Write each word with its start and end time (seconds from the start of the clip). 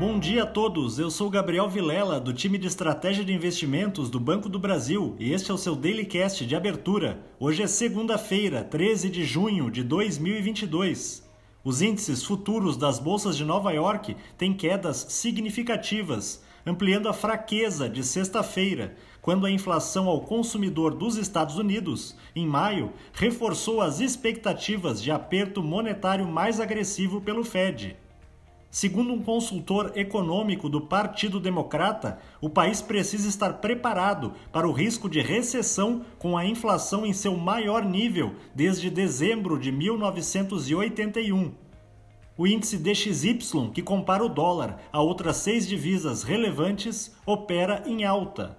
Bom 0.00 0.18
dia 0.18 0.44
a 0.44 0.46
todos, 0.46 0.98
eu 0.98 1.10
sou 1.10 1.28
Gabriel 1.28 1.68
Vilela, 1.68 2.18
do 2.18 2.32
time 2.32 2.56
de 2.56 2.66
estratégia 2.66 3.22
de 3.22 3.34
investimentos 3.34 4.08
do 4.08 4.18
Banco 4.18 4.48
do 4.48 4.58
Brasil, 4.58 5.14
e 5.18 5.30
este 5.30 5.50
é 5.50 5.54
o 5.54 5.58
seu 5.58 5.76
Daily 5.76 6.06
Cast 6.06 6.46
de 6.46 6.56
abertura. 6.56 7.20
Hoje 7.38 7.62
é 7.62 7.66
segunda-feira, 7.66 8.64
13 8.64 9.10
de 9.10 9.26
junho 9.26 9.70
de 9.70 9.82
2022. 9.82 11.22
Os 11.62 11.82
índices 11.82 12.24
futuros 12.24 12.78
das 12.78 12.98
bolsas 12.98 13.36
de 13.36 13.44
Nova 13.44 13.72
York 13.72 14.16
têm 14.38 14.54
quedas 14.54 15.04
significativas, 15.10 16.42
ampliando 16.64 17.06
a 17.06 17.12
fraqueza 17.12 17.86
de 17.86 18.02
sexta-feira, 18.02 18.96
quando 19.20 19.44
a 19.44 19.50
inflação 19.50 20.08
ao 20.08 20.22
consumidor 20.22 20.94
dos 20.94 21.18
Estados 21.18 21.58
Unidos, 21.58 22.16
em 22.34 22.46
maio, 22.46 22.90
reforçou 23.12 23.82
as 23.82 24.00
expectativas 24.00 25.02
de 25.02 25.10
aperto 25.10 25.62
monetário 25.62 26.26
mais 26.26 26.58
agressivo 26.58 27.20
pelo 27.20 27.44
Fed. 27.44 27.98
Segundo 28.70 29.12
um 29.12 29.20
consultor 29.20 29.90
econômico 29.96 30.68
do 30.68 30.80
Partido 30.80 31.40
Democrata, 31.40 32.20
o 32.40 32.48
país 32.48 32.80
precisa 32.80 33.28
estar 33.28 33.54
preparado 33.54 34.32
para 34.52 34.68
o 34.68 34.70
risco 34.72 35.08
de 35.08 35.20
recessão 35.20 36.02
com 36.20 36.38
a 36.38 36.46
inflação 36.46 37.04
em 37.04 37.12
seu 37.12 37.36
maior 37.36 37.84
nível 37.84 38.36
desde 38.54 38.88
dezembro 38.88 39.58
de 39.58 39.72
1981. 39.72 41.52
O 42.38 42.46
índice 42.46 42.78
DXY, 42.78 43.70
que 43.74 43.82
compara 43.82 44.24
o 44.24 44.28
dólar 44.28 44.78
a 44.92 45.00
outras 45.00 45.38
seis 45.38 45.66
divisas 45.66 46.22
relevantes, 46.22 47.12
opera 47.26 47.82
em 47.84 48.04
alta. 48.04 48.56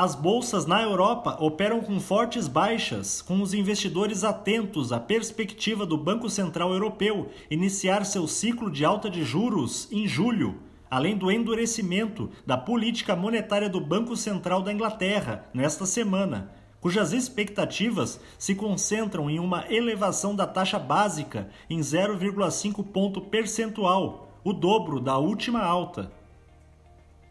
As 0.00 0.14
bolsas 0.14 0.64
na 0.64 0.80
Europa 0.80 1.36
operam 1.40 1.80
com 1.80 1.98
fortes 1.98 2.46
baixas, 2.46 3.20
com 3.20 3.42
os 3.42 3.52
investidores 3.52 4.22
atentos 4.22 4.92
à 4.92 5.00
perspectiva 5.00 5.84
do 5.84 5.98
Banco 5.98 6.30
Central 6.30 6.72
Europeu 6.72 7.30
iniciar 7.50 8.06
seu 8.06 8.28
ciclo 8.28 8.70
de 8.70 8.84
alta 8.84 9.10
de 9.10 9.24
juros 9.24 9.88
em 9.90 10.06
julho, 10.06 10.60
além 10.88 11.16
do 11.16 11.32
endurecimento 11.32 12.30
da 12.46 12.56
política 12.56 13.16
monetária 13.16 13.68
do 13.68 13.80
Banco 13.80 14.14
Central 14.14 14.62
da 14.62 14.72
Inglaterra 14.72 15.46
nesta 15.52 15.84
semana, 15.84 16.52
cujas 16.80 17.12
expectativas 17.12 18.20
se 18.38 18.54
concentram 18.54 19.28
em 19.28 19.40
uma 19.40 19.64
elevação 19.68 20.32
da 20.32 20.46
taxa 20.46 20.78
básica 20.78 21.50
em 21.68 21.80
0,5 21.80 22.84
ponto 22.84 23.20
percentual, 23.22 24.38
o 24.44 24.52
dobro 24.52 25.00
da 25.00 25.18
última 25.18 25.60
alta. 25.60 26.16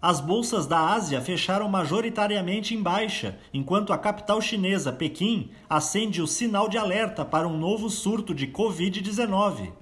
As 0.10 0.22
bolsas 0.22 0.66
da 0.66 0.94
Ásia 0.94 1.20
fecharam 1.20 1.68
majoritariamente 1.68 2.74
em 2.74 2.82
baixa, 2.82 3.38
enquanto 3.54 3.92
a 3.92 3.98
capital 3.98 4.40
chinesa, 4.40 4.90
Pequim, 4.90 5.50
acende 5.70 6.22
o 6.22 6.28
sinal 6.28 6.70
de 6.70 6.78
alerta 6.78 7.26
para 7.26 7.46
um 7.46 7.58
novo 7.58 7.90
surto 7.90 8.34
de 8.34 8.48
Covid-19. 8.48 9.74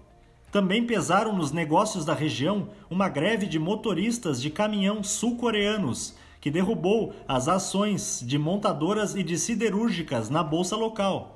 Também 0.52 0.84
pesaram 0.84 1.32
nos 1.32 1.52
negócios 1.52 2.06
da 2.06 2.16
região 2.16 2.70
uma 2.90 3.08
greve 3.08 3.46
de 3.46 3.60
motoristas 3.60 4.42
de 4.42 4.50
caminhão 4.50 5.04
sul-coreanos, 5.04 6.16
que 6.42 6.50
derrubou 6.50 7.14
as 7.28 7.48
ações 7.48 8.24
de 8.26 8.40
montadoras 8.40 9.14
e 9.14 9.22
de 9.22 9.38
siderúrgicas 9.38 10.28
na 10.28 10.42
bolsa 10.42 10.76
local. 10.76 11.35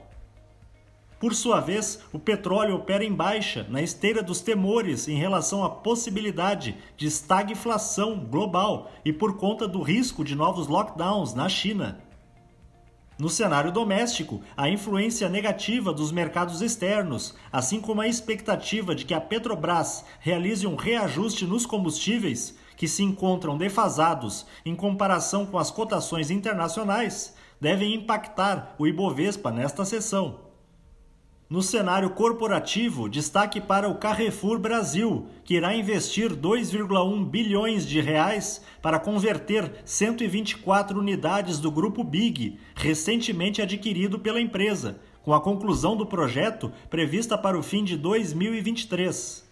Por 1.20 1.36
sua 1.36 1.60
vez, 1.60 2.00
o 2.14 2.18
petróleo 2.18 2.76
opera 2.76 3.04
em 3.04 3.14
baixa, 3.14 3.68
na 3.70 3.82
esteira 3.82 4.24
dos 4.24 4.40
temores 4.40 5.10
em 5.10 5.18
relação 5.18 5.66
à 5.66 5.70
possibilidade 5.70 6.78
de 6.96 7.08
estagflação 7.08 8.18
global 8.20 8.90
e 9.04 9.12
por 9.12 9.36
conta 9.36 9.68
do 9.68 9.82
risco 9.82 10.24
de 10.24 10.34
novos 10.34 10.68
lockdowns 10.68 11.34
na 11.34 11.50
China. 11.50 12.00
No 13.20 13.28
cenário 13.28 13.70
doméstico, 13.70 14.42
a 14.56 14.70
influência 14.70 15.28
negativa 15.28 15.92
dos 15.92 16.10
mercados 16.10 16.62
externos, 16.62 17.36
assim 17.52 17.82
como 17.82 18.00
a 18.00 18.08
expectativa 18.08 18.96
de 18.96 19.04
que 19.04 19.14
a 19.14 19.20
Petrobras 19.20 20.06
realize 20.22 20.66
um 20.66 20.78
reajuste 20.78 21.46
nos 21.46 21.66
combustíveis, 21.66 22.56
que 22.78 22.88
se 22.88 23.04
encontram 23.04 23.58
defasados 23.58 24.46
em 24.66 24.74
comparação 24.74 25.46
com 25.46 25.58
as 25.58 25.70
cotações 25.70 26.32
internacionais, 26.32 27.36
devem 27.60 27.94
impactar 27.94 28.74
o 28.80 28.88
Ibovespa 28.88 29.52
nesta 29.52 29.84
sessão. 29.84 30.49
No 31.50 31.64
cenário 31.64 32.12
corporativo, 32.12 33.10
destaque 33.10 33.60
para 33.60 33.90
o 33.90 33.96
Carrefour 33.96 34.60
Brasil, 34.60 35.26
que 35.44 35.56
irá 35.56 35.74
investir 35.74 36.36
2,1 36.36 37.26
bilhões 37.26 37.88
de 37.88 38.00
reais 38.00 38.62
para 38.84 39.00
converter 39.00 39.82
124 39.84 41.00
unidades 41.00 41.60
do 41.60 41.72
grupo 41.72 42.04
Big, 42.04 42.60
recentemente 42.76 43.64
adquirido 43.64 44.20
pela 44.20 44.40
empresa, 44.40 45.00
com 45.24 45.34
a 45.34 45.42
conclusão 45.42 45.98
do 45.98 46.06
projeto 46.06 46.72
prevista 46.88 47.36
para 47.36 47.58
o 47.58 47.64
fim 47.64 47.84
de 47.84 47.98
2023. 47.98 49.50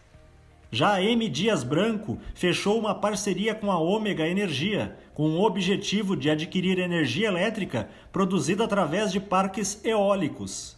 Já 0.69 0.93
a 0.93 1.03
M 1.03 1.27
Dias 1.27 1.63
Branco 1.63 2.19
fechou 2.35 2.77
uma 2.77 2.93
parceria 2.93 3.55
com 3.55 3.71
a 3.71 3.79
Ômega 3.79 4.27
Energia, 4.27 4.95
com 5.15 5.31
o 5.31 5.43
objetivo 5.43 6.15
de 6.15 6.29
adquirir 6.29 6.77
energia 6.77 7.29
elétrica 7.29 7.89
produzida 8.11 8.65
através 8.65 9.11
de 9.11 9.19
parques 9.19 9.83
eólicos. 9.83 10.77